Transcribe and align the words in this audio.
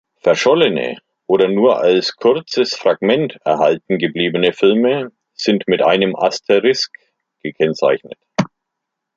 Verschollene 0.23 0.97
oder 1.27 1.47
nur 1.47 1.77
als 1.79 2.15
kurzes 2.15 2.71
Fragment 2.73 3.37
erhalten 3.45 3.99
gebliebene 3.99 4.51
Filme 4.51 5.11
sind 5.35 5.67
mit 5.67 5.83
einem 5.83 6.15
Asterisk 6.15 6.91
gekennzeichnet. 7.43 8.17